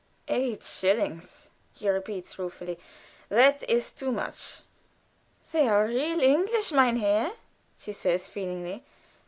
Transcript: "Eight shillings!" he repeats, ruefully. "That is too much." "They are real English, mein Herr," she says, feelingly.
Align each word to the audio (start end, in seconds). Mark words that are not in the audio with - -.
"Eight 0.29 0.63
shillings!" 0.63 1.47
he 1.73 1.87
repeats, 1.87 2.39
ruefully. 2.39 2.79
"That 3.29 3.61
is 3.69 3.91
too 3.91 4.11
much." 4.11 4.61
"They 5.51 5.67
are 5.67 5.85
real 5.85 6.19
English, 6.21 6.71
mein 6.71 6.95
Herr," 6.95 7.33
she 7.77 7.93
says, 7.93 8.27
feelingly. 8.27 8.83